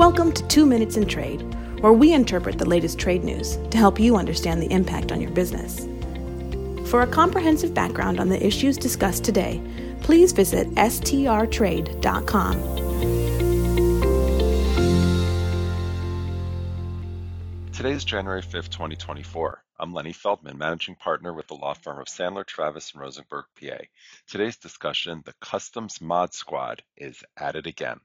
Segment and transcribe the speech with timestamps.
[0.00, 1.42] Welcome to Two Minutes in Trade,
[1.82, 5.30] where we interpret the latest trade news to help you understand the impact on your
[5.30, 5.86] business.
[6.88, 9.60] For a comprehensive background on the issues discussed today,
[10.00, 11.92] please visit strtrade.com.
[17.74, 19.62] Today is January 5th, 2024.
[19.78, 23.76] I'm Lenny Feldman, managing partner with the law firm of Sandler, Travis, and Rosenberg, PA.
[24.26, 28.00] Today's discussion the Customs Mod Squad is at it again.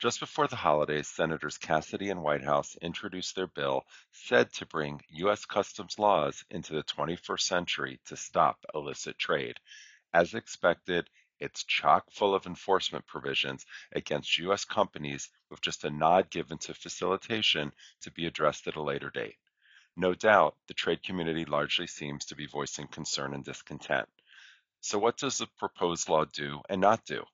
[0.00, 5.44] Just before the holidays, Senators Cassidy and Whitehouse introduced their bill said to bring U.S.
[5.44, 9.60] customs laws into the 21st century to stop illicit trade.
[10.12, 14.64] As expected, it's chock full of enforcement provisions against U.S.
[14.64, 19.38] companies with just a nod given to facilitation to be addressed at a later date.
[19.96, 24.08] No doubt, the trade community largely seems to be voicing concern and discontent.
[24.80, 27.24] So, what does the proposed law do and not do?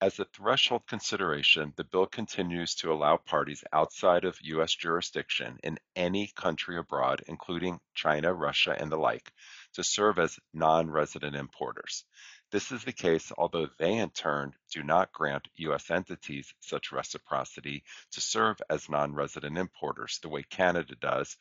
[0.00, 4.74] As a threshold consideration, the bill continues to allow parties outside of U.S.
[4.74, 9.32] jurisdiction in any country abroad, including China, Russia, and the like,
[9.74, 12.04] to serve as non-resident importers.
[12.50, 15.90] This is the case although they in turn do not grant U.S.
[15.90, 21.36] entities such reciprocity to serve as non-resident importers the way Canada does,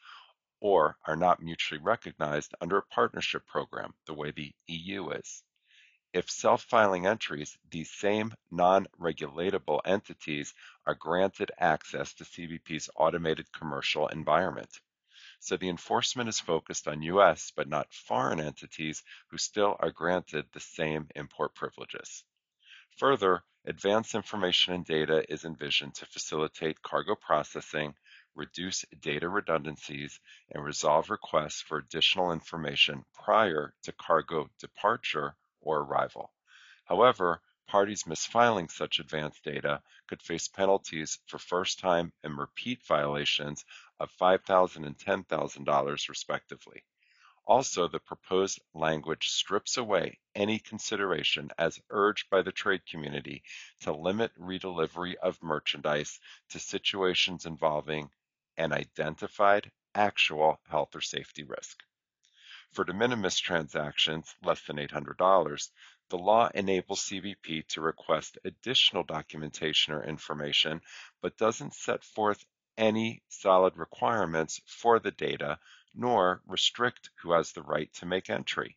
[0.60, 5.44] or are not mutually recognized under a partnership program the way the EU is.
[6.14, 10.54] If self-filing entries, these same non-regulatable entities
[10.86, 14.80] are granted access to CBP's automated commercial environment.
[15.40, 17.52] So the enforcement is focused on U.S.
[17.56, 22.24] but not foreign entities who still are granted the same import privileges.
[22.98, 27.96] Further, advanced information and data is envisioned to facilitate cargo processing,
[28.36, 30.20] reduce data redundancies,
[30.52, 36.32] and resolve requests for additional information prior to cargo departure or arrival.
[36.86, 43.66] However, parties misfiling such advanced data could face penalties for first-time and repeat violations
[44.00, 46.84] of $5,000 and $10,000 respectively.
[47.46, 53.44] Also, the proposed language strips away any consideration as urged by the trade community
[53.82, 56.20] to limit redelivery of merchandise
[56.50, 58.10] to situations involving
[58.56, 61.84] an identified actual health or safety risk.
[62.74, 65.70] For de minimis transactions less than $800,
[66.10, 70.82] the law enables CBP to request additional documentation or information,
[71.22, 72.44] but doesn't set forth
[72.76, 75.60] any solid requirements for the data,
[75.94, 78.76] nor restrict who has the right to make entry.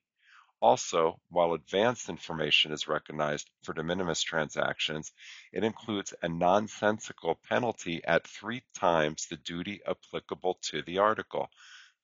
[0.61, 5.11] Also, while advanced information is recognized for de minimis transactions,
[5.53, 11.51] it includes a nonsensical penalty at three times the duty applicable to the article.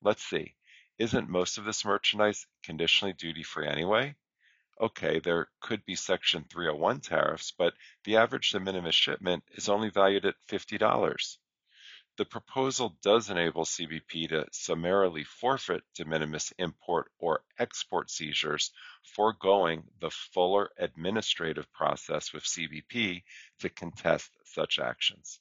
[0.00, 0.54] Let's see.
[1.02, 4.14] Isn't most of this merchandise conditionally duty free anyway?
[4.80, 7.74] Okay, there could be Section 301 tariffs, but
[8.04, 11.38] the average de minimis shipment is only valued at $50.
[12.18, 18.70] The proposal does enable CBP to summarily forfeit de minimis import or export seizures,
[19.02, 23.24] foregoing the fuller administrative process with CBP
[23.58, 25.40] to contest such actions.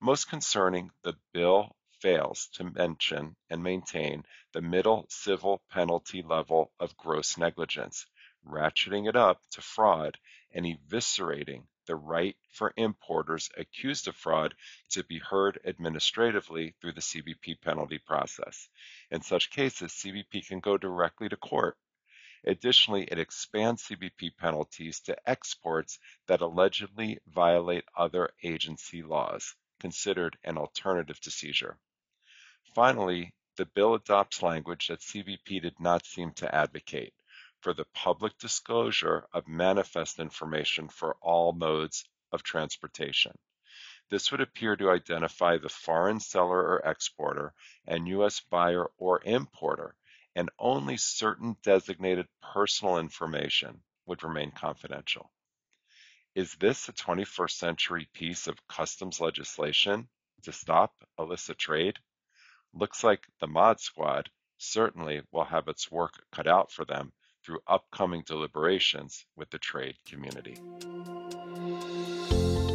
[0.00, 6.96] Most concerning, the bill fails to mention and maintain the middle civil penalty level of
[6.96, 8.06] gross negligence,
[8.46, 10.18] ratcheting it up to fraud
[10.52, 14.54] and eviscerating the right for importers accused of fraud
[14.88, 18.68] to be heard administratively through the CBP penalty process.
[19.10, 21.76] In such cases, CBP can go directly to court.
[22.44, 30.56] Additionally, it expands CBP penalties to exports that allegedly violate other agency laws, considered an
[30.56, 31.76] alternative to seizure.
[32.74, 37.12] Finally, the bill adopts language that CBP did not seem to advocate
[37.60, 43.36] for the public disclosure of manifest information for all modes of transportation.
[44.08, 47.54] This would appear to identify the foreign seller or exporter
[47.86, 48.40] and U.S.
[48.40, 49.96] buyer or importer,
[50.36, 55.32] and only certain designated personal information would remain confidential.
[56.36, 60.08] Is this a 21st century piece of customs legislation
[60.42, 61.98] to stop illicit trade?
[62.72, 67.12] Looks like the Mod Squad certainly will have its work cut out for them
[67.44, 70.56] through upcoming deliberations with the trade community.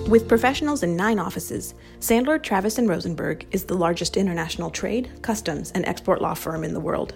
[0.10, 5.72] With professionals in nine offices, Sandler, Travis, and Rosenberg is the largest international trade, customs,
[5.72, 7.16] and export law firm in the world.